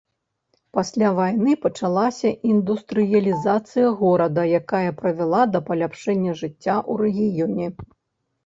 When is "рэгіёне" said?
7.05-7.65